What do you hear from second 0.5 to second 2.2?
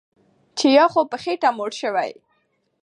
چې یا خو په خېټه موړ شوی